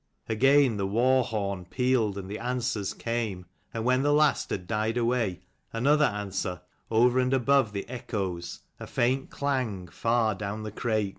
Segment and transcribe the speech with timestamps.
[0.27, 4.97] Again the war horn pealed, and the answers came; and when the last had died
[4.97, 11.09] away, another answer, over and above the echoes, a faint clang, far down the Crake.